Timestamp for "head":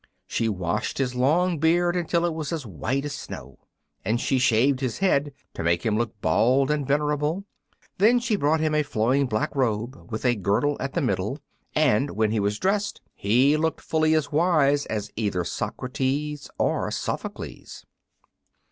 4.97-5.31